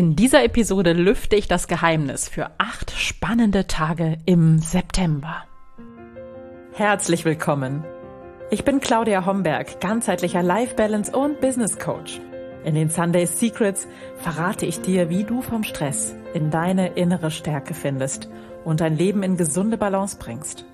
In 0.00 0.16
dieser 0.16 0.42
Episode 0.44 0.94
lüfte 0.94 1.36
ich 1.36 1.46
das 1.46 1.68
Geheimnis 1.68 2.26
für 2.26 2.52
acht 2.56 2.90
spannende 2.90 3.66
Tage 3.66 4.16
im 4.24 4.58
September. 4.58 5.44
Herzlich 6.72 7.26
willkommen. 7.26 7.84
Ich 8.50 8.64
bin 8.64 8.80
Claudia 8.80 9.26
Homberg, 9.26 9.78
ganzheitlicher 9.78 10.42
Life 10.42 10.74
Balance 10.74 11.14
und 11.14 11.42
Business 11.42 11.78
Coach. 11.78 12.18
In 12.64 12.76
den 12.76 12.88
Sunday 12.88 13.26
Secrets 13.26 13.86
verrate 14.16 14.64
ich 14.64 14.80
dir, 14.80 15.10
wie 15.10 15.24
du 15.24 15.42
vom 15.42 15.64
Stress 15.64 16.14
in 16.32 16.50
deine 16.50 16.94
innere 16.94 17.30
Stärke 17.30 17.74
findest 17.74 18.30
und 18.64 18.80
dein 18.80 18.96
Leben 18.96 19.22
in 19.22 19.36
gesunde 19.36 19.76
Balance 19.76 20.16
bringst. 20.18 20.64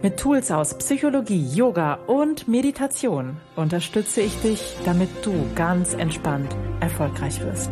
Mit 0.00 0.16
Tools 0.16 0.50
aus 0.50 0.78
Psychologie, 0.78 1.46
Yoga 1.54 1.98
und 2.06 2.48
Meditation 2.48 3.36
unterstütze 3.54 4.22
ich 4.22 4.40
dich, 4.40 4.76
damit 4.86 5.10
du 5.26 5.34
ganz 5.54 5.92
entspannt 5.92 6.56
erfolgreich 6.80 7.42
wirst. 7.42 7.70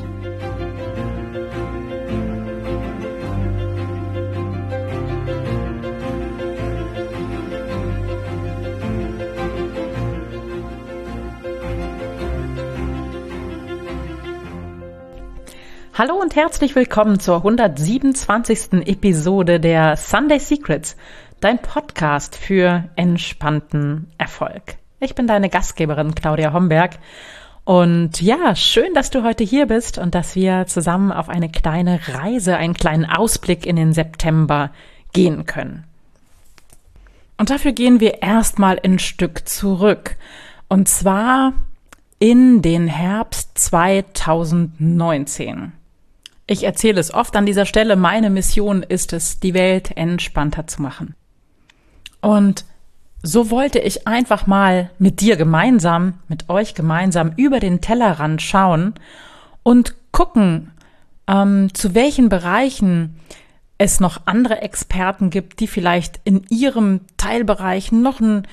Hallo 16.05 16.21
und 16.21 16.35
herzlich 16.35 16.75
willkommen 16.75 17.21
zur 17.21 17.37
127. 17.37 18.89
Episode 18.89 19.61
der 19.61 19.97
Sunday 19.97 20.41
Secrets, 20.41 20.97
dein 21.39 21.63
Podcast 21.63 22.35
für 22.35 22.89
entspannten 22.97 24.11
Erfolg. 24.19 24.79
Ich 24.99 25.15
bin 25.15 25.29
deine 25.29 25.49
Gastgeberin 25.49 26.17
Claudia 26.17 26.53
Homberg 26.53 26.99
und 27.63 28.21
ja, 28.21 28.57
schön, 28.57 28.93
dass 28.95 29.11
du 29.11 29.23
heute 29.23 29.45
hier 29.45 29.67
bist 29.67 29.97
und 29.97 30.17
dass 30.17 30.35
wir 30.35 30.67
zusammen 30.67 31.13
auf 31.13 31.29
eine 31.29 31.49
kleine 31.49 32.01
Reise, 32.09 32.57
einen 32.57 32.75
kleinen 32.75 33.05
Ausblick 33.05 33.65
in 33.65 33.77
den 33.77 33.93
September 33.93 34.73
gehen 35.13 35.47
können. 35.47 35.85
Und 37.39 37.51
dafür 37.51 37.71
gehen 37.71 38.01
wir 38.01 38.23
erstmal 38.23 38.81
ein 38.83 38.99
Stück 38.99 39.49
zurück. 39.49 40.17
Und 40.69 40.89
zwar 40.89 41.53
in 42.19 42.61
den 42.61 42.89
Herbst 42.89 43.57
2019. 43.57 45.75
Ich 46.53 46.65
erzähle 46.65 47.01
es 47.01 47.15
oft 47.15 47.35
an 47.35 47.47
dieser 47.47 47.65
Stelle, 47.65 47.97
meine 47.97 48.29
Mission 48.29 48.83
ist 48.83 49.15
es, 49.15 49.41
die 49.41 49.55
Welt 49.55 49.97
entspannter 49.97 50.67
zu 50.67 50.83
machen. 50.83 51.15
Und 52.21 52.67
so 53.23 53.51
wollte 53.51 53.79
ich 53.79 54.07
einfach 54.07 54.47
mal 54.47 54.91
mit 54.99 55.23
dir 55.23 55.37
gemeinsam, 55.37 56.19
mit 56.29 56.51
euch 56.51 56.75
gemeinsam 56.75 57.33
über 57.39 57.59
den 57.59 57.81
Tellerrand 57.81 58.43
schauen 58.43 58.93
und 59.63 59.95
gucken, 60.13 60.73
ähm, 61.27 61.73
zu 61.73 61.95
welchen 61.95 62.29
Bereichen 62.29 63.19
es 63.79 63.99
noch 63.99 64.27
andere 64.27 64.61
Experten 64.61 65.31
gibt, 65.31 65.59
die 65.59 65.67
vielleicht 65.67 66.21
in 66.25 66.45
ihrem 66.51 67.01
Teilbereich 67.17 67.93
noch 67.93 68.21
ein 68.21 68.47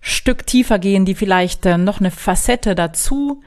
Stück 0.00 0.44
tiefer 0.44 0.80
gehen, 0.80 1.04
die 1.04 1.14
vielleicht 1.14 1.64
äh, 1.66 1.78
noch 1.78 2.00
eine 2.00 2.10
Facette 2.10 2.74
dazu 2.74 3.44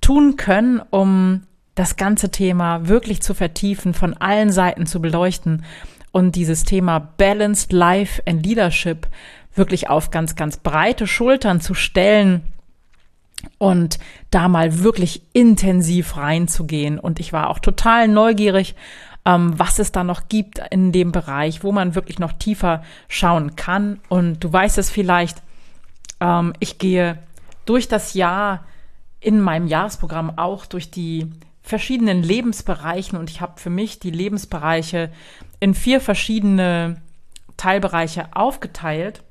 tun 0.00 0.34
können, 0.34 0.82
um 0.90 1.42
das 1.76 1.96
ganze 1.96 2.30
Thema 2.30 2.88
wirklich 2.88 3.22
zu 3.22 3.34
vertiefen, 3.34 3.94
von 3.94 4.14
allen 4.14 4.50
Seiten 4.50 4.86
zu 4.86 5.00
beleuchten 5.00 5.64
und 6.10 6.34
dieses 6.34 6.64
Thema 6.64 6.98
Balanced 6.98 7.72
Life 7.72 8.22
and 8.26 8.44
Leadership 8.44 9.06
wirklich 9.54 9.88
auf 9.88 10.10
ganz, 10.10 10.34
ganz 10.34 10.56
breite 10.56 11.06
Schultern 11.06 11.60
zu 11.60 11.74
stellen 11.74 12.42
und 13.58 13.98
da 14.30 14.48
mal 14.48 14.80
wirklich 14.82 15.22
intensiv 15.34 16.16
reinzugehen. 16.16 16.98
Und 16.98 17.20
ich 17.20 17.32
war 17.32 17.50
auch 17.50 17.58
total 17.58 18.08
neugierig, 18.08 18.74
ähm, 19.26 19.58
was 19.58 19.78
es 19.78 19.92
da 19.92 20.02
noch 20.02 20.28
gibt 20.28 20.60
in 20.70 20.92
dem 20.92 21.12
Bereich, 21.12 21.62
wo 21.62 21.72
man 21.72 21.94
wirklich 21.94 22.18
noch 22.18 22.32
tiefer 22.32 22.82
schauen 23.08 23.54
kann. 23.54 24.00
Und 24.08 24.42
du 24.42 24.50
weißt 24.50 24.78
es 24.78 24.88
vielleicht, 24.88 25.42
ähm, 26.20 26.54
ich 26.58 26.78
gehe 26.78 27.18
durch 27.66 27.88
das 27.88 28.14
Jahr 28.14 28.64
in 29.20 29.40
meinem 29.40 29.66
Jahresprogramm 29.66 30.38
auch 30.38 30.64
durch 30.64 30.90
die 30.90 31.30
verschiedenen 31.66 32.22
Lebensbereichen 32.22 33.18
und 33.18 33.28
ich 33.28 33.40
habe 33.40 33.60
für 33.60 33.70
mich 33.70 33.98
die 33.98 34.12
Lebensbereiche 34.12 35.10
in 35.58 35.74
vier 35.74 36.00
verschiedene 36.00 37.02
Teilbereiche 37.56 38.28
aufgeteilt. 38.36 39.24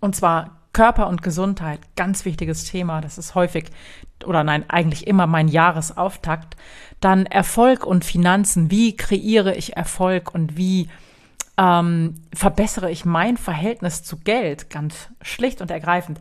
Und 0.00 0.14
zwar 0.14 0.58
Körper 0.74 1.08
und 1.08 1.22
Gesundheit, 1.22 1.80
ganz 1.96 2.26
wichtiges 2.26 2.64
Thema. 2.64 3.00
Das 3.00 3.16
ist 3.16 3.34
häufig 3.34 3.70
oder 4.26 4.44
nein, 4.44 4.68
eigentlich 4.68 5.06
immer 5.06 5.26
mein 5.26 5.48
Jahresauftakt. 5.48 6.58
Dann 7.00 7.24
Erfolg 7.24 7.86
und 7.86 8.04
Finanzen. 8.04 8.70
Wie 8.70 8.94
kreiere 8.94 9.56
ich 9.56 9.78
Erfolg 9.78 10.34
und 10.34 10.58
wie 10.58 10.90
ähm, 11.56 12.16
verbessere 12.34 12.90
ich 12.90 13.06
mein 13.06 13.38
Verhältnis 13.38 14.02
zu 14.02 14.18
Geld? 14.18 14.68
Ganz 14.68 15.08
schlicht 15.22 15.62
und 15.62 15.70
ergreifend. 15.70 16.20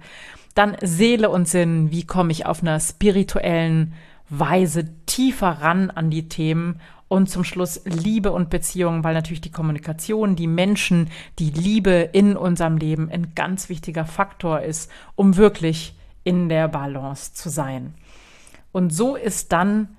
Dann 0.55 0.77
Seele 0.81 1.29
und 1.29 1.45
Sinn. 1.49 1.91
Wie 1.91 2.05
komme 2.05 2.31
ich 2.31 2.45
auf 2.45 2.61
einer 2.61 2.79
spirituellen 2.79 3.93
Weise 4.29 4.89
tiefer 5.05 5.61
ran 5.61 5.89
an 5.89 6.09
die 6.09 6.29
Themen 6.29 6.79
und 7.07 7.29
zum 7.29 7.43
Schluss 7.43 7.81
Liebe 7.85 8.31
und 8.31 8.49
Beziehungen, 8.49 9.03
weil 9.03 9.15
natürlich 9.15 9.41
die 9.41 9.51
Kommunikation, 9.51 10.35
die 10.35 10.47
Menschen, 10.47 11.09
die 11.39 11.49
Liebe 11.49 12.09
in 12.13 12.37
unserem 12.37 12.77
Leben 12.77 13.09
ein 13.11 13.33
ganz 13.35 13.67
wichtiger 13.67 14.05
Faktor 14.05 14.61
ist, 14.61 14.91
um 15.15 15.35
wirklich 15.35 15.95
in 16.23 16.49
der 16.49 16.67
Balance 16.67 17.33
zu 17.33 17.49
sein. 17.49 17.95
Und 18.71 18.93
so 18.93 19.15
ist 19.15 19.51
dann 19.51 19.89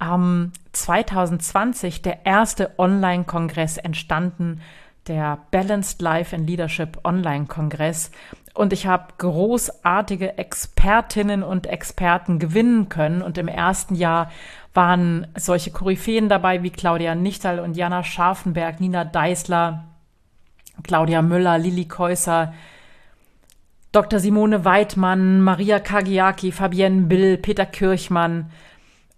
ähm, 0.00 0.52
2020 0.72 2.02
der 2.02 2.24
erste 2.24 2.78
Online-Kongress 2.78 3.76
entstanden, 3.76 4.60
der 5.10 5.38
Balanced 5.50 6.00
Life 6.00 6.34
and 6.34 6.48
Leadership 6.48 7.00
Online-Kongress. 7.02 8.12
Und 8.54 8.72
ich 8.72 8.86
habe 8.86 9.12
großartige 9.18 10.38
Expertinnen 10.38 11.42
und 11.42 11.66
Experten 11.66 12.38
gewinnen 12.38 12.88
können. 12.88 13.20
Und 13.20 13.36
im 13.36 13.48
ersten 13.48 13.96
Jahr 13.96 14.30
waren 14.72 15.26
solche 15.36 15.72
Koryphäen 15.72 16.28
dabei 16.28 16.62
wie 16.62 16.70
Claudia 16.70 17.16
Nichtal 17.16 17.58
und 17.58 17.76
Jana 17.76 18.04
Scharfenberg, 18.04 18.80
Nina 18.80 19.04
Deißler, 19.04 19.84
Claudia 20.84 21.22
Müller, 21.22 21.58
Lilly 21.58 21.86
Käuser, 21.86 22.54
Dr. 23.90 24.20
Simone 24.20 24.64
Weidmann, 24.64 25.40
Maria 25.40 25.80
Kagiaki, 25.80 26.52
Fabienne 26.52 27.02
Bill, 27.08 27.36
Peter 27.36 27.66
Kirchmann, 27.66 28.50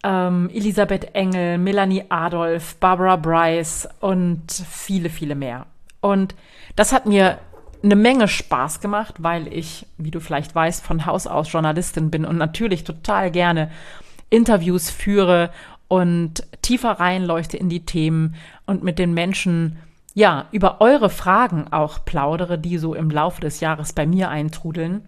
ähm, 0.03 0.49
Elisabeth 0.55 1.15
Engel, 1.15 1.59
Melanie 1.59 2.05
Adolf, 2.09 2.77
Barbara 2.77 3.17
Bryce 3.17 3.91
und 4.01 4.51
viele, 4.51 5.11
viele 5.11 5.35
mehr. 5.35 5.67
Und 6.03 6.35
das 6.77 6.93
hat 6.93 7.07
mir 7.07 7.39
eine 7.83 7.97
Menge 7.97 8.29
Spaß 8.29 8.81
gemacht, 8.81 9.15
weil 9.19 9.49
ich, 9.53 9.87
wie 9.97 10.11
du 10.11 10.21
vielleicht 10.21 10.55
weißt, 10.55 10.85
von 10.85 11.07
Haus 11.07 11.27
aus 11.27 11.51
Journalistin 11.51 12.11
bin 12.11 12.27
und 12.27 12.37
natürlich 12.37 12.85
total 12.85 13.31
gerne 13.31 13.71
Interviews 14.29 14.91
führe 14.91 15.51
und 15.89 16.45
tiefer 16.61 16.93
reinleuchte 16.93 17.57
in 17.57 17.69
die 17.69 17.87
Themen 17.87 18.35
und 18.67 18.83
mit 18.83 18.99
den 18.99 19.15
Menschen 19.15 19.79
ja 20.15 20.47
über 20.53 20.81
eure 20.81 21.11
Fragen 21.11 21.73
auch 21.73 22.05
plaudere, 22.05 22.59
die 22.59 22.79
so 22.79 22.95
im 22.95 23.11
Laufe 23.11 23.41
des 23.41 23.61
Jahres 23.61 23.93
bei 23.93 24.07
mir 24.07 24.29
eintrudeln. 24.29 25.07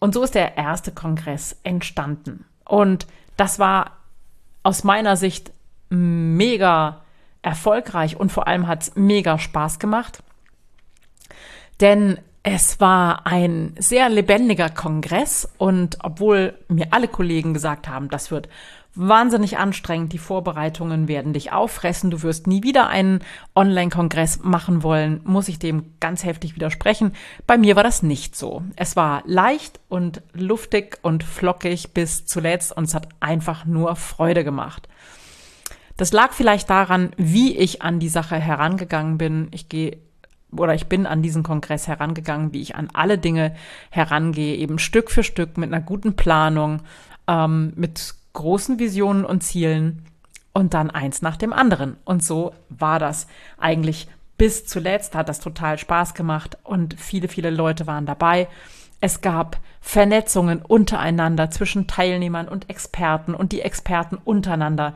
Und 0.00 0.14
so 0.14 0.22
ist 0.22 0.34
der 0.34 0.56
erste 0.56 0.92
Kongress 0.92 1.58
entstanden. 1.62 2.44
Und 2.64 3.06
das 3.36 3.58
war 3.58 3.92
aus 4.62 4.84
meiner 4.84 5.16
Sicht 5.16 5.52
mega 5.90 7.03
erfolgreich 7.44 8.16
und 8.16 8.32
vor 8.32 8.48
allem 8.48 8.66
hat 8.66 8.82
es 8.82 8.96
mega 8.96 9.38
Spaß 9.38 9.78
gemacht. 9.78 10.22
Denn 11.80 12.18
es 12.42 12.78
war 12.80 13.26
ein 13.26 13.74
sehr 13.78 14.08
lebendiger 14.08 14.68
Kongress 14.68 15.48
und 15.56 15.98
obwohl 16.02 16.58
mir 16.68 16.88
alle 16.90 17.08
Kollegen 17.08 17.54
gesagt 17.54 17.88
haben, 17.88 18.08
das 18.10 18.30
wird 18.30 18.48
wahnsinnig 18.94 19.58
anstrengend, 19.58 20.12
die 20.12 20.18
Vorbereitungen 20.18 21.08
werden 21.08 21.32
dich 21.32 21.52
auffressen, 21.52 22.10
du 22.10 22.22
wirst 22.22 22.46
nie 22.46 22.62
wieder 22.62 22.88
einen 22.88 23.20
Online-Kongress 23.56 24.40
machen 24.42 24.82
wollen, 24.82 25.20
muss 25.24 25.48
ich 25.48 25.58
dem 25.58 25.94
ganz 26.00 26.22
heftig 26.22 26.54
widersprechen. 26.54 27.12
Bei 27.46 27.58
mir 27.58 27.76
war 27.76 27.82
das 27.82 28.02
nicht 28.02 28.36
so. 28.36 28.62
Es 28.76 28.94
war 28.94 29.22
leicht 29.26 29.80
und 29.88 30.22
luftig 30.32 30.98
und 31.02 31.24
flockig 31.24 31.92
bis 31.92 32.26
zuletzt 32.26 32.76
und 32.76 32.84
es 32.84 32.94
hat 32.94 33.08
einfach 33.20 33.64
nur 33.64 33.96
Freude 33.96 34.44
gemacht. 34.44 34.88
Das 35.96 36.12
lag 36.12 36.32
vielleicht 36.32 36.70
daran, 36.70 37.12
wie 37.16 37.56
ich 37.56 37.82
an 37.82 38.00
die 38.00 38.08
Sache 38.08 38.36
herangegangen 38.36 39.18
bin. 39.18 39.48
Ich 39.52 39.68
gehe 39.68 39.98
oder 40.56 40.74
ich 40.74 40.86
bin 40.86 41.06
an 41.06 41.22
diesen 41.22 41.42
Kongress 41.42 41.88
herangegangen, 41.88 42.52
wie 42.52 42.62
ich 42.62 42.76
an 42.76 42.88
alle 42.92 43.18
Dinge 43.18 43.54
herangehe, 43.90 44.56
eben 44.56 44.78
Stück 44.78 45.10
für 45.10 45.24
Stück 45.24 45.58
mit 45.58 45.72
einer 45.72 45.84
guten 45.84 46.14
Planung, 46.14 46.80
ähm, 47.26 47.72
mit 47.76 48.14
großen 48.34 48.78
Visionen 48.78 49.24
und 49.24 49.42
Zielen 49.42 50.04
und 50.52 50.74
dann 50.74 50.90
eins 50.90 51.22
nach 51.22 51.36
dem 51.36 51.52
anderen. 51.52 51.96
Und 52.04 52.22
so 52.22 52.52
war 52.68 52.98
das 52.98 53.26
eigentlich 53.58 54.08
bis 54.38 54.66
zuletzt, 54.66 55.14
hat 55.14 55.28
das 55.28 55.40
total 55.40 55.78
Spaß 55.78 56.14
gemacht 56.14 56.58
und 56.64 56.98
viele, 56.98 57.28
viele 57.28 57.50
Leute 57.50 57.86
waren 57.86 58.06
dabei. 58.06 58.48
Es 59.00 59.20
gab 59.20 59.58
Vernetzungen 59.80 60.62
untereinander 60.62 61.50
zwischen 61.50 61.86
Teilnehmern 61.86 62.48
und 62.48 62.70
Experten 62.70 63.34
und 63.34 63.52
die 63.52 63.60
Experten 63.60 64.16
untereinander. 64.16 64.94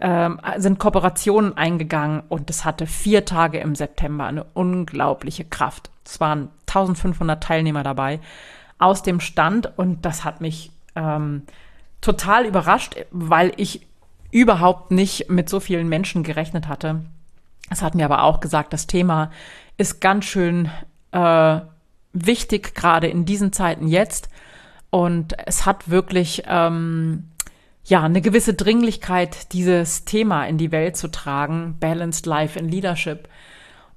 Ähm, 0.00 0.40
sind 0.56 0.78
Kooperationen 0.78 1.56
eingegangen 1.56 2.22
und 2.28 2.48
es 2.50 2.64
hatte 2.64 2.86
vier 2.86 3.24
Tage 3.24 3.58
im 3.58 3.74
September 3.74 4.24
eine 4.24 4.44
unglaubliche 4.54 5.44
Kraft. 5.44 5.90
Es 6.04 6.20
waren 6.20 6.48
1500 6.66 7.42
Teilnehmer 7.42 7.82
dabei 7.82 8.20
aus 8.78 9.02
dem 9.02 9.20
Stand 9.20 9.78
und 9.78 10.04
das 10.06 10.24
hat 10.24 10.40
mich 10.40 10.72
ähm, 10.96 11.42
total 12.00 12.46
überrascht, 12.46 12.96
weil 13.10 13.52
ich 13.56 13.86
überhaupt 14.30 14.90
nicht 14.90 15.28
mit 15.28 15.48
so 15.48 15.60
vielen 15.60 15.88
Menschen 15.88 16.22
gerechnet 16.22 16.66
hatte. 16.66 17.02
Es 17.68 17.82
hat 17.82 17.94
mir 17.94 18.04
aber 18.06 18.22
auch 18.22 18.40
gesagt, 18.40 18.72
das 18.72 18.86
Thema 18.86 19.30
ist 19.76 20.00
ganz 20.00 20.24
schön 20.24 20.70
äh, 21.12 21.60
wichtig, 22.12 22.74
gerade 22.74 23.06
in 23.06 23.24
diesen 23.24 23.52
Zeiten 23.52 23.86
jetzt. 23.86 24.28
Und 24.90 25.36
es 25.46 25.66
hat 25.66 25.90
wirklich 25.90 26.44
ähm, 26.48 27.29
ja 27.90 28.02
eine 28.02 28.20
gewisse 28.20 28.54
Dringlichkeit, 28.54 29.52
dieses 29.52 30.04
Thema 30.04 30.46
in 30.46 30.56
die 30.56 30.72
Welt 30.72 30.96
zu 30.96 31.10
tragen, 31.10 31.76
Balanced 31.78 32.24
Life 32.24 32.58
in 32.58 32.68
Leadership. 32.68 33.28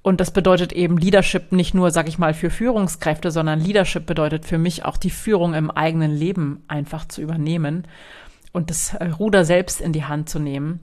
Und 0.02 0.20
das 0.20 0.32
bedeutet 0.32 0.74
eben 0.74 0.98
Leadership 0.98 1.54
nicht 1.54 1.74
nur, 1.74 1.92
sag 1.92 2.10
ich 2.10 2.18
mal, 2.18 2.34
für 2.34 2.50
Führungskräfte, 2.50 3.32
sondern 3.32 3.62
Leadership 3.62 4.06
bedeutet 4.06 4.46
für 4.46 4.58
mich 4.58 4.84
auch 4.84 4.98
die 4.98 5.12
Führung 5.12 5.54
im 5.54 5.72
eigenen 5.72 6.12
Leben 6.12 6.64
einfach 6.68 7.08
zu 7.08 7.22
übernehmen 7.22 7.88
und 8.52 8.70
das 8.70 8.96
äh, 8.96 9.06
Ruder 9.06 9.46
selbst 9.46 9.80
in 9.80 9.94
die 9.94 10.04
Hand 10.04 10.28
zu 10.28 10.40
nehmen. 10.40 10.82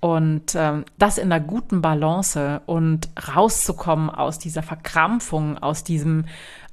Und 0.00 0.54
ähm, 0.54 0.84
das 0.96 1.18
in 1.18 1.32
einer 1.32 1.44
guten 1.44 1.82
Balance 1.82 2.62
und 2.66 3.08
rauszukommen 3.34 4.10
aus 4.10 4.38
dieser 4.38 4.62
Verkrampfung, 4.62 5.58
aus 5.58 5.82
diesem, 5.82 6.26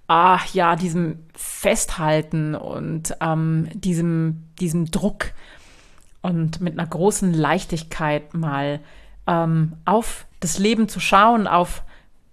ach 0.07 0.53
ja, 0.53 0.75
diesem 0.75 1.19
Festhalten 1.33 2.55
und 2.55 3.15
ähm, 3.21 3.69
diesem, 3.73 4.43
diesem 4.59 4.91
Druck 4.91 5.31
und 6.21 6.61
mit 6.61 6.77
einer 6.77 6.87
großen 6.87 7.33
Leichtigkeit 7.33 8.33
mal 8.33 8.79
ähm, 9.27 9.73
auf 9.85 10.25
das 10.39 10.59
Leben 10.59 10.87
zu 10.87 10.99
schauen, 10.99 11.47
auf 11.47 11.83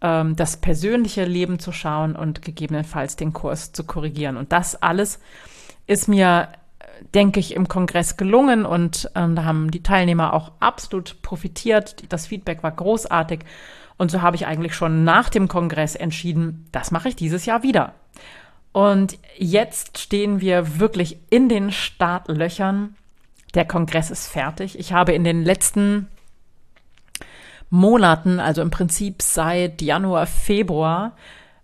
ähm, 0.03 0.37
das 0.37 0.59
persönliche 0.59 1.25
Leben 1.25 1.59
zu 1.59 1.73
schauen 1.73 2.17
und 2.17 2.43
gegebenenfalls 2.43 3.17
den 3.17 3.33
Kurs 3.33 3.73
zu 3.73 3.85
korrigieren. 3.85 4.37
Und 4.37 4.53
das 4.53 4.81
alles 4.83 5.21
ist 5.87 6.09
mir 6.09 6.49
denke 7.15 7.41
ich, 7.41 7.55
im 7.55 7.69
Kongress 7.69 8.17
gelungen 8.17 8.65
und 8.65 9.11
ähm, 9.15 9.37
da 9.37 9.45
haben 9.45 9.71
die 9.71 9.83
Teilnehmer 9.83 10.33
auch 10.33 10.53
absolut 10.61 11.23
profitiert. 11.23 12.05
Das 12.09 12.27
Feedback 12.27 12.63
war 12.63 12.73
großartig 12.73 13.41
und 13.97 14.11
so 14.11 14.23
habe 14.23 14.37
ich 14.37 14.47
eigentlich 14.47 14.75
schon 14.75 15.05
nach 15.05 15.29
dem 15.29 15.49
Kongress 15.49 15.95
entschieden, 15.95 16.67
das 16.73 16.91
mache 16.91 17.09
ich 17.09 17.17
dieses 17.17 17.47
Jahr 17.47 17.63
wieder. 17.63 17.95
Und 18.73 19.19
jetzt 19.37 19.99
stehen 19.99 20.41
wir 20.41 20.79
wirklich 20.79 21.19
in 21.29 21.49
den 21.49 21.71
Startlöchern. 21.71 22.97
Der 23.55 23.67
Kongress 23.67 24.11
ist 24.11 24.29
fertig. 24.29 24.79
Ich 24.79 24.95
habe 24.95 25.13
in 25.13 25.25
den 25.25 25.45
letzten 25.45 26.09
Monaten, 27.69 28.41
also 28.41 28.63
im 28.63 28.71
Prinzip 28.71 29.23
seit 29.23 29.83
Januar, 29.83 30.27
Februar, 30.27 31.17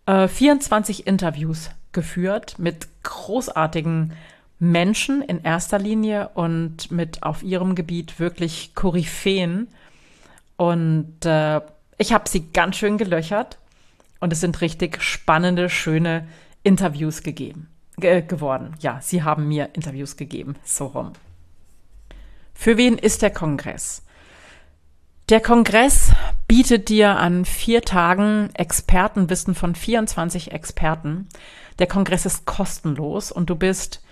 äh, 0.06 0.29
24 0.29 1.06
Interviews 1.06 1.70
geführt 1.93 2.56
mit 2.58 2.88
großartigen 3.02 4.12
Menschen 4.58 5.22
in 5.22 5.43
erster 5.43 5.78
Linie 5.78 6.31
und 6.34 6.90
mit 6.90 7.22
auf 7.22 7.43
ihrem 7.43 7.75
Gebiet 7.75 8.19
wirklich 8.19 8.75
Koryphäen. 8.75 9.69
Und 10.56 11.25
äh, 11.25 11.60
ich 11.99 12.12
habe 12.12 12.28
sie 12.28 12.50
ganz 12.52 12.76
schön 12.76 12.99
gelöchert 12.99 13.58
und 14.20 14.32
es 14.32 14.40
sind 14.40 14.60
richtig 14.60 15.02
spannende, 15.02 15.69
schöne 15.69 16.26
Interviews 16.62 17.22
gegeben, 17.22 17.69
ge 17.96 18.22
geworden. 18.22 18.75
Ja, 18.81 19.00
sie 19.00 19.22
haben 19.22 19.49
mir 19.49 19.70
Interviews 19.75 20.16
gegeben, 20.16 20.56
so 20.64 20.87
rum. 20.87 21.12
Für 22.54 22.76
wen 22.76 22.99
ist 22.99 23.22
der 23.22 23.31
Kongress? 23.31 24.02
Der 25.28 25.40
Kongress 25.40 26.11
bietet 26.49 26.88
dir 26.88 27.16
an 27.19 27.44
vier 27.44 27.82
Tagen 27.82 28.49
Expertenwissen 28.54 29.54
von 29.54 29.75
24 29.75 30.52
Experten. 30.52 31.28
Der 31.78 31.87
Kongress 31.87 32.26
ist 32.26 32.46
kostenlos 32.46 33.31
und 33.31 33.50
du 33.50 33.54
bist 33.54 34.02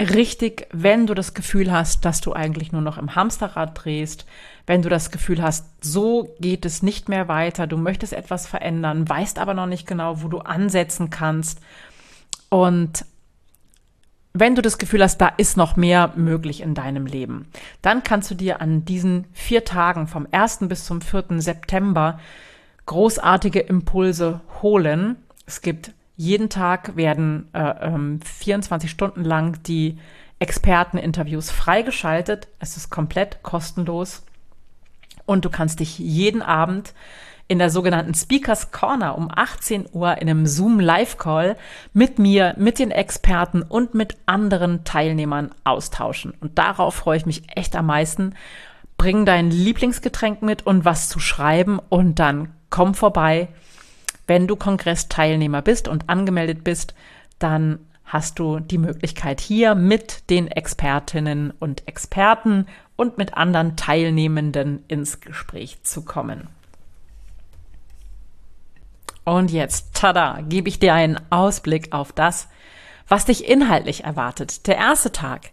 richtig, 0.00 0.66
wenn 0.72 1.06
du 1.06 1.14
das 1.14 1.34
Gefühl 1.34 1.70
hast, 1.70 2.04
dass 2.04 2.20
du 2.20 2.32
eigentlich 2.32 2.72
nur 2.72 2.80
noch 2.80 2.98
im 2.98 3.14
Hamsterrad 3.14 3.84
drehst, 3.84 4.26
wenn 4.66 4.82
du 4.82 4.88
das 4.88 5.10
Gefühl 5.10 5.42
hast, 5.42 5.66
so 5.84 6.34
geht 6.40 6.64
es 6.64 6.82
nicht 6.82 7.08
mehr 7.08 7.28
weiter, 7.28 7.66
du 7.66 7.76
möchtest 7.76 8.12
etwas 8.12 8.46
verändern, 8.46 9.08
weißt 9.08 9.38
aber 9.38 9.54
noch 9.54 9.66
nicht 9.66 9.86
genau, 9.86 10.22
wo 10.22 10.28
du 10.28 10.38
ansetzen 10.38 11.10
kannst. 11.10 11.60
Und 12.48 13.04
wenn 14.32 14.54
du 14.54 14.62
das 14.62 14.78
Gefühl 14.78 15.02
hast, 15.02 15.18
da 15.18 15.28
ist 15.28 15.56
noch 15.56 15.76
mehr 15.76 16.12
möglich 16.16 16.60
in 16.62 16.74
deinem 16.74 17.06
Leben, 17.06 17.48
dann 17.82 18.02
kannst 18.02 18.30
du 18.30 18.34
dir 18.34 18.60
an 18.60 18.84
diesen 18.84 19.26
vier 19.32 19.64
Tagen 19.64 20.06
vom 20.06 20.26
1. 20.30 20.60
bis 20.62 20.84
zum 20.84 21.00
4. 21.00 21.40
September 21.40 22.18
großartige 22.86 23.60
Impulse 23.60 24.40
holen. 24.62 25.16
Es 25.46 25.62
gibt 25.62 25.92
jeden 26.20 26.50
Tag 26.50 26.96
werden 26.96 27.48
äh, 27.54 27.60
ähm, 27.80 28.20
24 28.22 28.90
Stunden 28.90 29.24
lang 29.24 29.62
die 29.62 29.96
Experteninterviews 30.38 31.50
freigeschaltet. 31.50 32.48
Es 32.58 32.76
ist 32.76 32.90
komplett 32.90 33.42
kostenlos. 33.42 34.22
Und 35.24 35.46
du 35.46 35.50
kannst 35.50 35.80
dich 35.80 35.98
jeden 35.98 36.42
Abend 36.42 36.92
in 37.48 37.58
der 37.58 37.70
sogenannten 37.70 38.12
Speakers 38.12 38.70
Corner 38.70 39.16
um 39.16 39.30
18 39.34 39.86
Uhr 39.92 40.18
in 40.18 40.28
einem 40.28 40.44
Zoom 40.46 40.78
Live 40.78 41.16
Call 41.16 41.56
mit 41.94 42.18
mir, 42.18 42.54
mit 42.58 42.78
den 42.78 42.90
Experten 42.90 43.62
und 43.62 43.94
mit 43.94 44.18
anderen 44.26 44.84
Teilnehmern 44.84 45.52
austauschen. 45.64 46.34
Und 46.38 46.58
darauf 46.58 46.96
freue 46.96 47.16
ich 47.16 47.24
mich 47.24 47.44
echt 47.56 47.74
am 47.74 47.86
meisten. 47.86 48.34
Bring 48.98 49.24
dein 49.24 49.50
Lieblingsgetränk 49.50 50.42
mit 50.42 50.66
und 50.66 50.84
was 50.84 51.08
zu 51.08 51.18
schreiben 51.18 51.78
und 51.88 52.18
dann 52.18 52.52
komm 52.68 52.92
vorbei 52.92 53.48
wenn 54.30 54.46
du 54.46 54.54
Kongressteilnehmer 54.54 55.60
bist 55.60 55.88
und 55.88 56.08
angemeldet 56.08 56.62
bist, 56.62 56.94
dann 57.40 57.80
hast 58.04 58.38
du 58.38 58.60
die 58.60 58.78
Möglichkeit 58.78 59.40
hier 59.40 59.74
mit 59.74 60.30
den 60.30 60.46
Expertinnen 60.46 61.52
und 61.58 61.88
Experten 61.88 62.66
und 62.94 63.18
mit 63.18 63.34
anderen 63.34 63.74
Teilnehmenden 63.74 64.84
ins 64.86 65.18
Gespräch 65.18 65.82
zu 65.82 66.04
kommen. 66.04 66.46
Und 69.24 69.50
jetzt, 69.50 69.94
tada, 69.94 70.38
gebe 70.48 70.68
ich 70.68 70.78
dir 70.78 70.94
einen 70.94 71.18
Ausblick 71.30 71.92
auf 71.92 72.12
das, 72.12 72.48
was 73.08 73.24
dich 73.24 73.48
inhaltlich 73.48 74.04
erwartet. 74.04 74.66
Der 74.66 74.76
erste 74.76 75.12
Tag, 75.12 75.50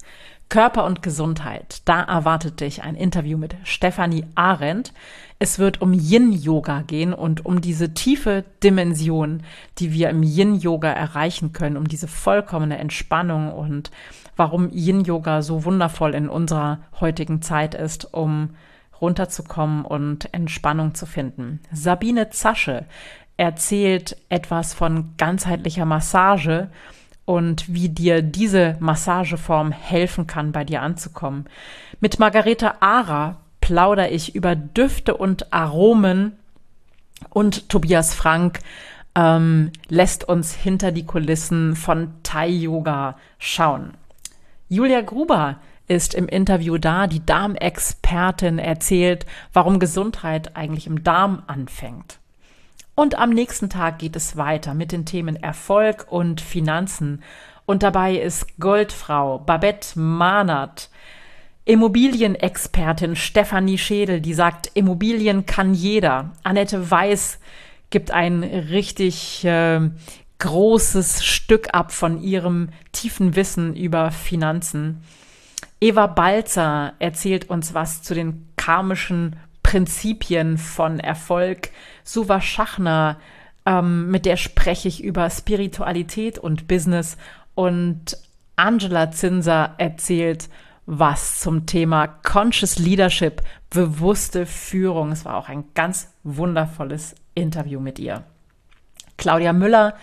Körper 0.49 0.85
und 0.85 1.01
Gesundheit. 1.01 1.81
Da 1.85 2.01
erwartet 2.01 2.61
dich 2.61 2.81
ein 2.81 2.95
Interview 2.95 3.37
mit 3.37 3.55
Stefanie 3.63 4.25
Arendt. 4.35 4.93
Es 5.39 5.59
wird 5.59 5.81
um 5.81 5.91
Yin-Yoga 5.93 6.83
gehen 6.83 7.13
und 7.13 7.45
um 7.45 7.59
diese 7.59 7.93
tiefe 7.93 8.45
Dimension, 8.63 9.43
die 9.77 9.91
wir 9.91 10.09
im 10.09 10.23
Yin-Yoga 10.23 10.89
erreichen 10.89 11.51
können, 11.51 11.75
um 11.75 11.87
diese 11.87 12.07
vollkommene 12.07 12.77
Entspannung 12.77 13.51
und 13.51 13.91
warum 14.37 14.71
Yin-Yoga 14.71 15.41
so 15.41 15.65
wundervoll 15.65 16.15
in 16.15 16.29
unserer 16.29 16.79
heutigen 16.99 17.41
Zeit 17.41 17.75
ist, 17.75 18.13
um 18.13 18.51
runterzukommen 19.01 19.83
und 19.83 20.33
Entspannung 20.33 20.95
zu 20.95 21.05
finden. 21.05 21.59
Sabine 21.71 22.29
Zasche 22.29 22.85
erzählt 23.35 24.17
etwas 24.29 24.73
von 24.73 25.13
ganzheitlicher 25.17 25.85
Massage 25.85 26.69
und 27.27 27.73
wie 27.73 27.89
dir 27.89 28.21
diese 28.21 28.77
Massageform 28.79 29.73
helfen 29.73 30.27
kann, 30.27 30.53
bei 30.53 30.63
dir 30.63 30.81
anzukommen. 30.81 31.45
Mit 31.99 32.19
Margareta 32.19 32.75
Ara 32.79 33.35
plaudere 33.59 34.07
ich 34.07 34.33
über 34.33 34.55
Düfte 34.55 35.17
und 35.17 35.51
Aromen 35.51 36.31
und 37.29 37.67
Tobias 37.67 38.13
Frank 38.13 38.61
ähm, 39.13 39.73
lässt 39.89 40.23
uns 40.23 40.53
hinter 40.53 40.93
die 40.93 41.05
Kulissen 41.05 41.75
von 41.75 42.13
Thai-Yoga 42.23 43.17
schauen. 43.39 43.95
Julia 44.69 45.01
Gruber 45.01 45.57
ist 45.89 46.13
im 46.13 46.29
Interview 46.29 46.77
da, 46.77 47.07
die 47.07 47.25
Darmexpertin 47.25 48.57
erzählt, 48.57 49.25
warum 49.51 49.79
Gesundheit 49.79 50.55
eigentlich 50.55 50.87
im 50.87 51.03
Darm 51.03 51.43
anfängt. 51.47 52.19
Und 52.99 53.19
am 53.19 53.29
nächsten 53.29 53.69
Tag 53.69 53.99
geht 53.99 54.15
es 54.15 54.37
weiter 54.37 54.73
mit 54.73 54.91
den 54.91 55.05
Themen 55.05 55.35
Erfolg 55.35 56.07
und 56.09 56.41
Finanzen. 56.41 57.21
Und 57.67 57.83
dabei 57.83 58.15
ist 58.15 58.59
Goldfrau 58.59 59.37
Babette 59.37 59.99
Mahnert, 59.99 60.89
Immobilienexpertin 61.65 63.15
Stefanie 63.15 63.77
Schädel, 63.77 64.19
die 64.19 64.33
sagt, 64.33 64.71
Immobilien 64.73 65.45
kann 65.45 65.75
jeder. 65.75 66.31
Annette 66.41 66.89
Weiß 66.89 67.37
gibt 67.91 68.09
ein 68.09 68.43
richtig 68.43 69.45
äh, 69.45 69.79
großes 70.39 71.23
Stück 71.23 71.67
ab 71.73 71.91
von 71.91 72.19
ihrem 72.19 72.69
tiefen 72.93 73.35
Wissen 73.35 73.75
über 73.75 74.09
Finanzen. 74.09 75.03
Eva 75.79 76.07
Balzer 76.07 76.93
erzählt 76.97 77.47
uns 77.47 77.75
was 77.75 78.01
zu 78.01 78.15
den 78.15 78.47
karmischen 78.55 79.35
Prinzipien 79.61 80.57
von 80.57 80.99
Erfolg. 80.99 81.71
Suva 82.07 82.39
Schachner, 82.39 83.17
ähm, 83.65 84.09
mit 84.09 84.25
der 84.25 84.37
spreche 84.37 84.87
ich 84.87 85.03
über 85.03 85.29
Spiritualität 85.29 86.39
und 86.39 86.67
Business. 86.67 87.17
Und 87.53 88.17
Angela 88.55 89.11
Zinser 89.11 89.75
erzählt 89.77 90.47
was 90.85 91.41
zum 91.41 91.65
Thema 91.65 92.07
Conscious 92.07 92.79
Leadership, 92.79 93.41
bewusste 93.69 94.45
Führung. 94.45 95.11
Es 95.11 95.25
war 95.25 95.35
auch 95.35 95.49
ein 95.49 95.65
ganz 95.73 96.09
wundervolles 96.23 97.13
Interview 97.35 97.81
mit 97.81 97.99
ihr. 97.99 98.23
Claudia 99.17 99.51
Müller 99.51 99.95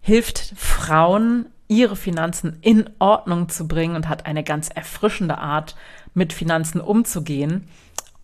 hilft 0.00 0.54
Frauen, 0.56 1.46
ihre 1.68 1.94
Finanzen 1.94 2.58
in 2.62 2.90
Ordnung 2.98 3.48
zu 3.48 3.68
bringen 3.68 3.94
und 3.94 4.08
hat 4.08 4.26
eine 4.26 4.42
ganz 4.42 4.70
erfrischende 4.70 5.38
Art, 5.38 5.76
mit 6.14 6.32
Finanzen 6.32 6.80
umzugehen. 6.80 7.68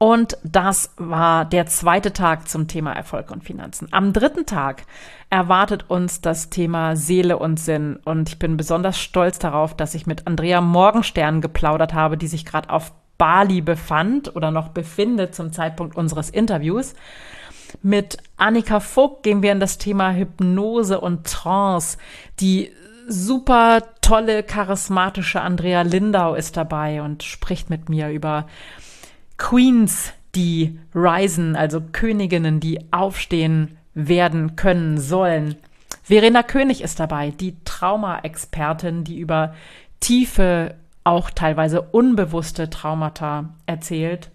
Und 0.02 0.36
das 0.42 0.90
war 0.96 1.44
der 1.44 1.66
zweite 1.66 2.12
Tag 2.12 2.48
zum 2.48 2.66
Thema 2.66 2.92
Erfolg 2.92 3.30
und 3.30 3.44
Finanzen. 3.44 3.86
Am 3.92 4.12
dritten 4.12 4.46
Tag 4.46 4.82
erwartet 5.30 5.84
uns 5.90 6.20
das 6.20 6.50
Thema 6.50 6.96
Seele 6.96 7.38
und 7.38 7.60
Sinn. 7.60 8.00
Und 8.04 8.30
ich 8.30 8.40
bin 8.40 8.56
besonders 8.56 8.98
stolz 8.98 9.38
darauf, 9.38 9.76
dass 9.76 9.94
ich 9.94 10.04
mit 10.04 10.26
Andrea 10.26 10.60
Morgenstern 10.60 11.40
geplaudert 11.40 11.94
habe, 11.94 12.16
die 12.16 12.26
sich 12.26 12.44
gerade 12.44 12.70
auf 12.70 12.92
Bali 13.16 13.60
befand 13.60 14.34
oder 14.34 14.50
noch 14.50 14.70
befindet 14.70 15.36
zum 15.36 15.52
Zeitpunkt 15.52 15.96
unseres 15.96 16.30
Interviews. 16.30 16.94
Mit 17.80 18.16
Annika 18.36 18.80
Vogt 18.80 19.22
gehen 19.22 19.40
wir 19.40 19.52
in 19.52 19.60
das 19.60 19.78
Thema 19.78 20.14
Hypnose 20.14 21.00
und 21.00 21.28
Trance. 21.28 21.96
Die 22.40 22.72
super 23.06 23.84
tolle, 24.00 24.42
charismatische 24.42 25.40
Andrea 25.40 25.82
Lindau 25.82 26.34
ist 26.34 26.56
dabei 26.56 27.02
und 27.02 27.22
spricht 27.22 27.70
mit 27.70 27.88
mir 27.88 28.10
über 28.10 28.46
Queens, 29.42 30.12
die 30.36 30.78
risen, 30.94 31.56
also 31.56 31.80
Königinnen, 31.80 32.60
die 32.60 32.78
aufstehen 32.92 33.76
werden 33.92 34.54
können 34.54 35.00
sollen. 35.00 35.56
Verena 36.04 36.44
König 36.44 36.80
ist 36.80 37.00
dabei, 37.00 37.32
die 37.32 37.56
Trauma-Expertin, 37.64 39.02
die 39.02 39.18
über 39.18 39.54
tiefe, 39.98 40.76
auch 41.02 41.28
teilweise 41.28 41.82
unbewusste 41.82 42.70
Traumata 42.70 43.52
erzählt. 43.66 44.30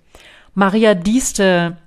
Maria 0.53 0.93
Dieste 0.93 1.77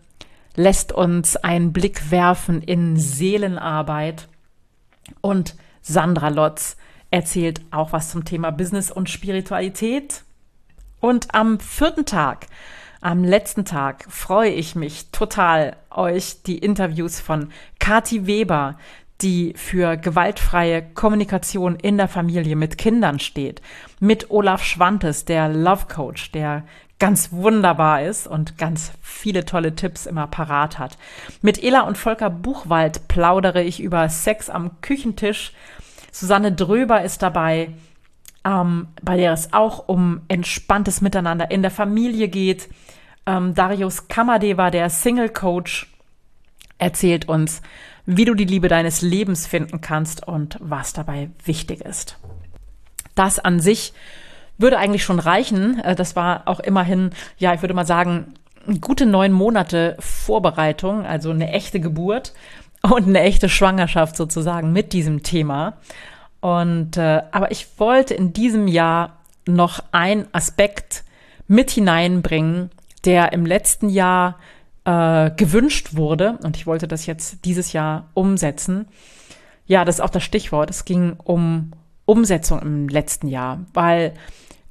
lässt 0.56 0.90
uns 0.90 1.36
einen 1.36 1.74
Blick 1.74 2.10
werfen 2.10 2.62
in 2.62 2.96
Seelenarbeit 2.96 4.28
und 5.20 5.56
Sandra 5.82 6.28
Lotz 6.28 6.78
erzählt 7.10 7.60
auch 7.70 7.92
was 7.92 8.10
zum 8.10 8.24
Thema 8.24 8.50
Business 8.50 8.90
und 8.90 9.10
Spiritualität. 9.10 10.22
Und 11.00 11.34
am 11.34 11.60
vierten 11.60 12.06
Tag, 12.06 12.46
am 13.00 13.24
letzten 13.24 13.64
Tag, 13.64 14.06
freue 14.08 14.50
ich 14.50 14.74
mich 14.74 15.10
total, 15.10 15.76
euch 15.90 16.42
die 16.42 16.58
Interviews 16.58 17.20
von 17.20 17.50
Kati 17.78 18.26
Weber, 18.26 18.78
die 19.20 19.54
für 19.56 19.96
gewaltfreie 19.96 20.82
Kommunikation 20.82 21.76
in 21.76 21.96
der 21.96 22.08
Familie 22.08 22.56
mit 22.56 22.78
Kindern 22.78 23.18
steht, 23.18 23.60
mit 24.00 24.30
Olaf 24.30 24.64
Schwantes, 24.64 25.24
der 25.24 25.48
Love 25.48 25.86
Coach, 25.92 26.32
der 26.32 26.64
ganz 26.98 27.32
wunderbar 27.32 28.02
ist 28.02 28.26
und 28.26 28.58
ganz 28.58 28.92
viele 29.00 29.44
tolle 29.44 29.74
Tipps 29.74 30.06
immer 30.06 30.26
parat 30.26 30.78
hat. 30.78 30.98
Mit 31.42 31.62
Ela 31.62 31.82
und 31.82 31.96
Volker 31.96 32.30
Buchwald 32.30 33.08
plaudere 33.08 33.62
ich 33.62 33.80
über 33.80 34.08
Sex 34.08 34.50
am 34.50 34.80
Küchentisch 34.82 35.52
Susanne 36.12 36.52
Dröber 36.52 37.02
ist 37.02 37.22
dabei, 37.22 37.70
ähm, 38.44 38.88
bei 39.02 39.16
der 39.16 39.32
es 39.32 39.52
auch 39.52 39.88
um 39.88 40.22
entspanntes 40.28 41.00
Miteinander 41.00 41.50
in 41.50 41.62
der 41.62 41.70
Familie 41.70 42.28
geht. 42.28 42.68
Ähm, 43.30 43.54
Darius 43.54 44.08
Kamadeva, 44.08 44.70
der 44.70 44.90
Single 44.90 45.28
Coach, 45.28 45.86
erzählt 46.78 47.28
uns, 47.28 47.62
wie 48.06 48.24
du 48.24 48.34
die 48.34 48.44
Liebe 48.44 48.68
deines 48.68 49.02
Lebens 49.02 49.46
finden 49.46 49.80
kannst 49.80 50.26
und 50.26 50.56
was 50.60 50.92
dabei 50.92 51.30
wichtig 51.44 51.82
ist. 51.82 52.18
Das 53.14 53.38
an 53.38 53.60
sich 53.60 53.92
würde 54.58 54.78
eigentlich 54.78 55.04
schon 55.04 55.20
reichen. 55.20 55.78
Äh, 55.80 55.94
das 55.94 56.16
war 56.16 56.42
auch 56.46 56.60
immerhin, 56.60 57.10
ja, 57.38 57.54
ich 57.54 57.62
würde 57.62 57.74
mal 57.74 57.86
sagen, 57.86 58.34
gute 58.80 59.06
neun 59.06 59.32
Monate 59.32 59.96
Vorbereitung, 60.00 61.06
also 61.06 61.30
eine 61.30 61.52
echte 61.52 61.80
Geburt 61.80 62.32
und 62.82 63.06
eine 63.06 63.20
echte 63.20 63.48
Schwangerschaft 63.48 64.16
sozusagen 64.16 64.72
mit 64.72 64.92
diesem 64.92 65.22
Thema. 65.22 65.74
Und 66.40 66.96
äh, 66.96 67.22
aber 67.30 67.52
ich 67.52 67.78
wollte 67.78 68.14
in 68.14 68.32
diesem 68.32 68.66
Jahr 68.66 69.18
noch 69.46 69.82
einen 69.92 70.26
Aspekt 70.32 71.04
mit 71.46 71.70
hineinbringen, 71.70 72.70
der 73.04 73.32
im 73.32 73.46
letzten 73.46 73.88
Jahr 73.88 74.38
äh, 74.84 75.30
gewünscht 75.30 75.94
wurde. 75.94 76.38
Und 76.42 76.56
ich 76.56 76.66
wollte 76.66 76.88
das 76.88 77.06
jetzt 77.06 77.44
dieses 77.44 77.72
Jahr 77.72 78.08
umsetzen. 78.14 78.86
Ja, 79.66 79.84
das 79.84 79.96
ist 79.96 80.00
auch 80.00 80.10
das 80.10 80.24
Stichwort. 80.24 80.70
Es 80.70 80.84
ging 80.84 81.14
um 81.22 81.72
Umsetzung 82.04 82.60
im 82.60 82.88
letzten 82.88 83.28
Jahr, 83.28 83.60
weil 83.72 84.14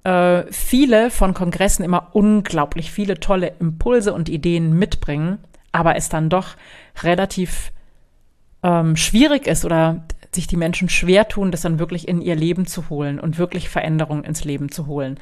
äh, 0.03 0.43
viele 0.51 1.09
von 1.09 1.33
Kongressen 1.33 1.85
immer 1.85 2.09
unglaublich 2.13 2.91
viele 2.91 3.19
tolle 3.19 3.53
Impulse 3.59 4.13
und 4.13 4.29
Ideen 4.29 4.77
mitbringen, 4.77 5.39
aber 5.71 5.95
es 5.95 6.09
dann 6.09 6.29
doch 6.29 6.55
relativ 7.01 7.71
ähm, 8.63 8.95
schwierig 8.95 9.47
ist 9.47 9.63
oder 9.65 10.03
sich 10.31 10.47
die 10.47 10.57
Menschen 10.57 10.89
schwer 10.89 11.27
tun, 11.27 11.51
das 11.51 11.61
dann 11.61 11.79
wirklich 11.79 12.07
in 12.07 12.21
ihr 12.21 12.35
Leben 12.35 12.65
zu 12.65 12.89
holen 12.89 13.19
und 13.19 13.37
wirklich 13.37 13.69
Veränderungen 13.69 14.23
ins 14.23 14.43
Leben 14.43 14.69
zu 14.69 14.85
holen. 14.87 15.19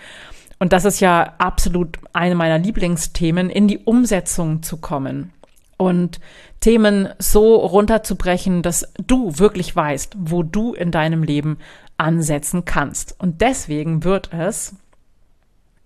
Und 0.60 0.74
das 0.74 0.86
ist 0.86 1.00
ja 1.00 1.34
absolut 1.38 2.00
eine 2.14 2.36
meiner 2.36 2.58
Lieblingsthemen, 2.58 3.50
in 3.50 3.68
die 3.68 3.80
Umsetzung 3.80 4.64
zu 4.64 4.78
kommen 4.78 5.32
und 5.78 6.20
Themen 6.60 7.10
so 7.20 7.56
runterzubrechen, 7.56 8.64
dass 8.64 8.92
du 9.06 9.38
wirklich 9.38 9.76
weißt, 9.76 10.16
wo 10.18 10.42
du 10.42 10.74
in 10.74 10.92
deinem 10.92 11.22
Leben 11.22 11.60
ansetzen 11.98 12.66
kannst. 12.66 13.16
Und 13.20 13.42
deswegen 13.42 14.04
wird 14.04 14.34
es, 14.34 14.76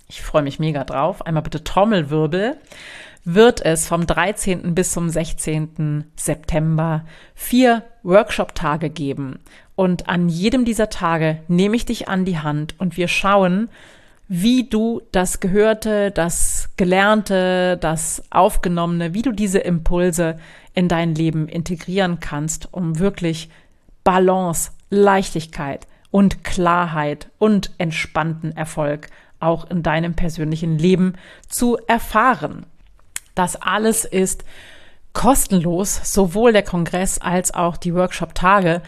ich 0.08 0.22
freue 0.22 0.44
mich 0.44 0.60
mega 0.60 0.86
drauf, 0.86 1.26
einmal 1.26 1.44
bitte 1.44 1.64
Trommelwirbel, 1.64 2.58
wird 3.24 3.64
es 3.64 3.88
vom 3.88 4.08
13. 4.08 4.74
bis 4.74 4.92
zum 4.92 5.10
16. 5.10 6.06
September 6.16 7.06
vier 7.36 7.84
Workshop-Tage 8.04 8.90
geben. 8.90 9.40
Und 9.76 10.10
an 10.10 10.28
jedem 10.30 10.66
dieser 10.66 10.90
Tage 10.90 11.40
nehme 11.48 11.76
ich 11.76 11.86
dich 11.86 12.08
an 12.08 12.26
die 12.26 12.40
Hand 12.40 12.76
und 12.80 12.98
wir 12.98 13.08
schauen, 13.08 13.70
wie 14.34 14.64
du 14.64 15.02
das 15.12 15.42
Gehörte, 15.42 16.10
das 16.10 16.70
Gelernte, 16.78 17.76
das 17.76 18.24
Aufgenommene, 18.30 19.14
wie 19.14 19.24
du 19.24 19.34
diese 19.34 19.60
Impulse 19.60 20.38
in 20.74 20.88
dein 20.88 21.14
Leben 21.16 21.50
integrieren 21.50 22.22
kannst, 22.22 22.74
um 22.74 22.98
wirklich 22.98 23.50
Balance, 24.06 24.72
Leichtigkeit 24.90 25.86
und 26.12 26.46
Klarheit 26.46 27.28
und 27.40 27.72
entspannten 27.78 28.56
Erfolg 28.56 29.08
auch 29.42 29.70
in 29.70 29.84
deinem 29.84 30.14
persönlichen 30.14 30.78
Leben 30.78 31.16
zu 31.50 31.78
erfahren. 31.88 32.66
Das 33.36 33.62
alles 33.62 34.06
ist 34.06 34.46
kostenlos, 35.12 36.14
sowohl 36.14 36.54
der 36.54 36.64
Kongress 36.64 37.18
als 37.18 37.54
auch 37.54 37.76
die 37.76 37.94
Workshop-Tage. 37.94 38.82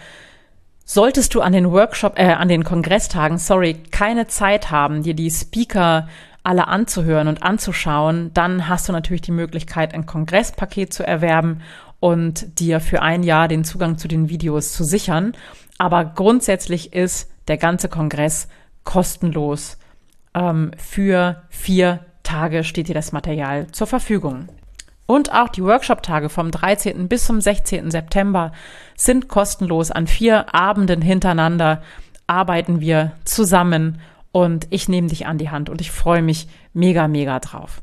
Solltest 0.85 1.33
du 1.33 1.41
an 1.41 1.53
den 1.53 1.71
Workshop, 1.71 2.19
äh, 2.19 2.33
an 2.33 2.49
den 2.49 2.63
Kongresstagen, 2.63 3.37
sorry, 3.37 3.75
keine 3.91 4.27
Zeit 4.27 4.69
haben, 4.69 5.03
dir 5.03 5.13
die 5.13 5.31
Speaker 5.31 6.07
alle 6.43 6.67
anzuhören 6.67 7.29
und 7.29 7.41
anzuschauen, 7.41 8.31
dann 8.33 8.67
hast 8.67 8.89
du 8.89 8.91
natürlich 8.91 9.21
die 9.21 9.31
Möglichkeit, 9.31 9.93
ein 9.93 10.05
Kongresspaket 10.05 10.93
zu 10.93 11.07
erwerben 11.07 11.61
und 12.01 12.59
dir 12.59 12.81
für 12.81 13.01
ein 13.01 13.23
Jahr 13.23 13.47
den 13.47 13.63
Zugang 13.63 13.97
zu 13.97 14.09
den 14.09 14.27
Videos 14.27 14.73
zu 14.73 14.83
sichern. 14.83 15.33
Aber 15.77 16.03
grundsätzlich 16.03 16.91
ist 16.91 17.31
der 17.47 17.57
ganze 17.57 17.87
Kongress 17.87 18.49
kostenlos 18.83 19.77
ähm, 20.33 20.71
für 20.77 21.43
vier 21.49 22.05
Tage 22.23 22.63
steht 22.63 22.87
dir 22.87 22.95
das 22.95 23.11
Material 23.11 23.67
zur 23.67 23.87
Verfügung. 23.87 24.49
Und 25.05 25.33
auch 25.33 25.49
die 25.49 25.63
Workshop-Tage 25.63 26.29
vom 26.29 26.51
13. 26.51 27.07
bis 27.07 27.25
zum 27.25 27.41
16. 27.41 27.91
September 27.91 28.51
sind 28.95 29.27
kostenlos. 29.27 29.91
An 29.91 30.07
vier 30.07 30.53
Abenden 30.53 31.01
hintereinander 31.01 31.81
arbeiten 32.25 32.79
wir 32.79 33.11
zusammen 33.25 33.99
und 34.31 34.67
ich 34.69 34.87
nehme 34.87 35.09
dich 35.09 35.27
an 35.27 35.37
die 35.37 35.49
Hand 35.49 35.69
und 35.69 35.81
ich 35.81 35.91
freue 35.91 36.21
mich 36.21 36.47
mega, 36.73 37.07
mega 37.07 37.39
drauf. 37.39 37.81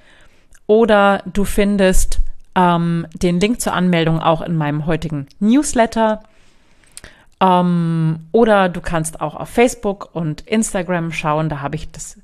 oder 0.69 1.23
du 1.27 1.45
findest 1.45 2.21
ähm, 2.59 3.07
den 3.15 3.39
Link 3.39 3.61
zur 3.61 3.73
Anmeldung 3.73 4.21
auch 4.21 4.43
in 4.43 4.57
meinem 4.57 4.87
heutigen 4.87 5.29
Newsletter. 5.39 6.25
Ähm, 7.41 8.27
oder 8.33 8.69
du 8.69 8.81
kannst 8.81 9.21
auch 9.21 9.37
auf 9.37 9.49
Facebook 9.49 10.11
und 10.13 10.41
Instagram 10.41 11.13
schauen. 11.13 11.49
Da 11.49 11.61
habe 11.61 11.77
ich 11.77 11.93
das, 11.93 12.19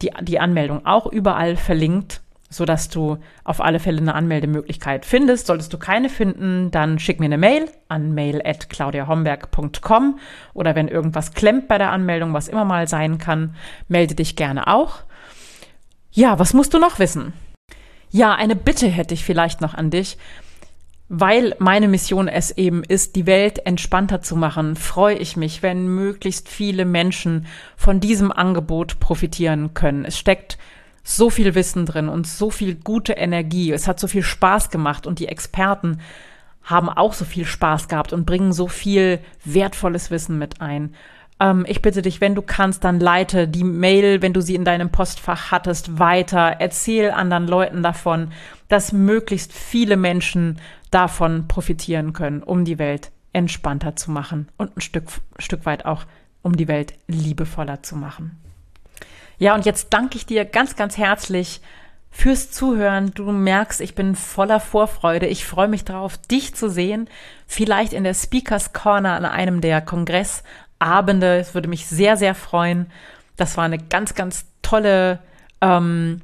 die, 0.00 0.12
die 0.22 0.38
Anmeldung 0.38 0.86
auch 0.86 1.06
überall 1.06 1.56
verlinkt, 1.56 2.20
sodass 2.48 2.88
du 2.88 3.18
auf 3.42 3.60
alle 3.60 3.80
Fälle 3.80 3.98
eine 3.98 4.14
Anmeldemöglichkeit 4.14 5.04
findest. 5.04 5.48
Solltest 5.48 5.72
du 5.72 5.78
keine 5.78 6.08
finden, 6.08 6.70
dann 6.70 7.00
schick 7.00 7.18
mir 7.18 7.26
eine 7.26 7.38
Mail 7.38 7.68
an 7.88 8.14
mail.claudiahomberg.com 8.14 10.20
oder 10.54 10.76
wenn 10.76 10.86
irgendwas 10.86 11.32
klemmt 11.32 11.66
bei 11.66 11.78
der 11.78 11.90
Anmeldung, 11.90 12.32
was 12.32 12.46
immer 12.46 12.64
mal 12.64 12.86
sein 12.86 13.18
kann, 13.18 13.56
melde 13.88 14.14
dich 14.14 14.36
gerne 14.36 14.68
auch. 14.68 14.98
Ja, 16.12 16.38
was 16.38 16.54
musst 16.54 16.74
du 16.74 16.78
noch 16.78 17.00
wissen? 17.00 17.32
Ja, 18.10 18.34
eine 18.34 18.56
Bitte 18.56 18.88
hätte 18.88 19.14
ich 19.14 19.24
vielleicht 19.24 19.60
noch 19.60 19.74
an 19.74 19.90
dich. 19.90 20.18
Weil 21.12 21.56
meine 21.58 21.88
Mission 21.88 22.28
es 22.28 22.56
eben 22.56 22.84
ist, 22.84 23.16
die 23.16 23.26
Welt 23.26 23.66
entspannter 23.66 24.22
zu 24.22 24.36
machen, 24.36 24.76
freue 24.76 25.16
ich 25.16 25.36
mich, 25.36 25.60
wenn 25.60 25.88
möglichst 25.88 26.48
viele 26.48 26.84
Menschen 26.84 27.46
von 27.76 27.98
diesem 27.98 28.30
Angebot 28.30 29.00
profitieren 29.00 29.74
können. 29.74 30.04
Es 30.04 30.16
steckt 30.16 30.56
so 31.02 31.28
viel 31.28 31.56
Wissen 31.56 31.84
drin 31.84 32.08
und 32.08 32.28
so 32.28 32.50
viel 32.50 32.76
gute 32.76 33.14
Energie. 33.14 33.72
Es 33.72 33.88
hat 33.88 33.98
so 33.98 34.06
viel 34.06 34.22
Spaß 34.22 34.70
gemacht 34.70 35.04
und 35.04 35.18
die 35.18 35.26
Experten 35.26 36.00
haben 36.62 36.88
auch 36.88 37.12
so 37.12 37.24
viel 37.24 37.44
Spaß 37.44 37.88
gehabt 37.88 38.12
und 38.12 38.24
bringen 38.24 38.52
so 38.52 38.68
viel 38.68 39.18
wertvolles 39.44 40.12
Wissen 40.12 40.38
mit 40.38 40.60
ein. 40.60 40.94
Ähm, 41.40 41.64
ich 41.66 41.82
bitte 41.82 42.02
dich, 42.02 42.20
wenn 42.20 42.34
du 42.34 42.42
kannst, 42.42 42.84
dann 42.84 43.00
leite 43.00 43.48
die 43.48 43.64
Mail, 43.64 44.22
wenn 44.22 44.32
du 44.32 44.42
sie 44.42 44.54
in 44.54 44.64
deinem 44.64 44.90
Postfach 44.90 45.50
hattest, 45.50 45.98
weiter. 45.98 46.56
Erzähl 46.60 47.10
anderen 47.10 47.48
Leuten 47.48 47.82
davon, 47.82 48.32
dass 48.68 48.92
möglichst 48.92 49.52
viele 49.52 49.96
Menschen 49.96 50.60
davon 50.90 51.48
profitieren 51.48 52.12
können, 52.12 52.42
um 52.42 52.64
die 52.64 52.78
Welt 52.78 53.10
entspannter 53.32 53.96
zu 53.96 54.10
machen 54.10 54.48
und 54.56 54.76
ein 54.76 54.80
Stück, 54.80 55.08
Stück 55.38 55.64
weit 55.64 55.86
auch, 55.86 56.04
um 56.42 56.56
die 56.56 56.68
Welt 56.68 56.94
liebevoller 57.06 57.82
zu 57.82 57.96
machen. 57.96 58.38
Ja, 59.38 59.54
und 59.54 59.64
jetzt 59.64 59.88
danke 59.90 60.16
ich 60.16 60.26
dir 60.26 60.44
ganz, 60.44 60.76
ganz 60.76 60.98
herzlich 60.98 61.60
fürs 62.10 62.50
Zuhören. 62.50 63.12
Du 63.14 63.30
merkst, 63.30 63.80
ich 63.80 63.94
bin 63.94 64.16
voller 64.16 64.60
Vorfreude. 64.60 65.26
Ich 65.26 65.46
freue 65.46 65.68
mich 65.68 65.84
darauf, 65.84 66.18
dich 66.18 66.54
zu 66.54 66.68
sehen. 66.68 67.08
Vielleicht 67.46 67.92
in 67.92 68.04
der 68.04 68.14
Speakers 68.14 68.72
Corner 68.72 69.14
an 69.14 69.24
einem 69.24 69.60
der 69.60 69.80
Kongressabende. 70.80 71.38
Es 71.38 71.54
würde 71.54 71.68
mich 71.68 71.86
sehr, 71.86 72.16
sehr 72.16 72.34
freuen. 72.34 72.86
Das 73.36 73.56
war 73.56 73.64
eine 73.64 73.78
ganz, 73.78 74.14
ganz 74.14 74.46
tolle 74.62 75.20
ähm, 75.60 76.22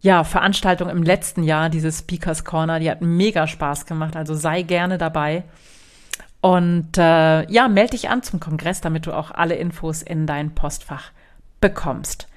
ja, 0.00 0.24
Veranstaltung 0.24 0.88
im 0.88 1.02
letzten 1.02 1.42
Jahr, 1.42 1.68
diese 1.68 1.90
Speakers 1.90 2.44
Corner. 2.44 2.78
Die 2.78 2.90
hat 2.90 3.00
mega 3.00 3.46
Spaß 3.46 3.86
gemacht. 3.86 4.16
Also 4.16 4.34
sei 4.34 4.62
gerne 4.62 4.98
dabei. 4.98 5.44
Und 6.40 6.96
äh, 6.96 7.50
ja, 7.50 7.68
melde 7.68 7.92
dich 7.92 8.08
an 8.08 8.22
zum 8.22 8.38
Kongress, 8.38 8.80
damit 8.80 9.06
du 9.06 9.12
auch 9.12 9.30
alle 9.30 9.56
Infos 9.56 10.02
in 10.02 10.26
dein 10.26 10.54
Postfach 10.54 11.10
bekommst. 11.60 12.28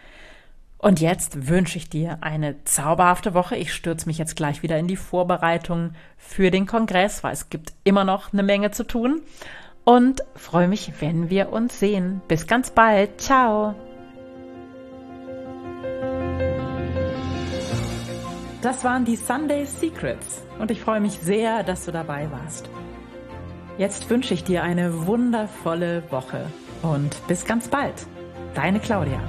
Und 0.78 1.02
jetzt 1.02 1.50
wünsche 1.50 1.78
ich 1.78 1.90
dir 1.90 2.20
eine 2.22 2.64
zauberhafte 2.64 3.34
Woche. 3.34 3.58
Ich 3.58 3.74
stürze 3.74 4.08
mich 4.08 4.18
jetzt 4.18 4.38
gleich 4.38 4.64
wieder 4.64 4.80
in 4.80 4.88
die 4.88 4.96
Vorbereitung 4.96 5.92
für 6.18 6.52
den 6.52 6.66
Kongress, 6.66 7.22
weil 7.22 7.34
es 7.34 7.50
gibt 7.50 7.74
immer 7.84 8.06
noch 8.06 8.32
eine 8.32 8.44
Menge 8.44 8.72
zu 8.72 8.86
tun. 8.86 9.22
Und 9.90 10.24
freue 10.36 10.68
mich, 10.68 10.94
wenn 11.00 11.32
wir 11.32 11.52
uns 11.52 11.80
sehen. 11.80 12.22
Bis 12.28 12.46
ganz 12.46 12.70
bald. 12.70 13.20
Ciao. 13.20 13.74
Das 18.62 18.84
waren 18.84 19.04
die 19.04 19.16
Sunday 19.16 19.66
Secrets 19.66 20.44
und 20.60 20.70
ich 20.70 20.80
freue 20.80 21.00
mich 21.00 21.14
sehr, 21.14 21.64
dass 21.64 21.86
du 21.86 21.92
dabei 21.92 22.30
warst. 22.30 22.70
Jetzt 23.80 24.08
wünsche 24.12 24.36
ich 24.36 24.44
dir 24.44 24.62
eine 24.62 25.08
wundervolle 25.08 26.04
Woche 26.12 26.46
und 26.84 27.28
bis 27.28 27.46
ganz 27.46 27.68
bald. 27.68 28.06
Deine 28.54 28.80
Claudia. 28.80 29.20